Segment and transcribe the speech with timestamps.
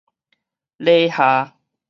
[0.79, 1.55] 禮下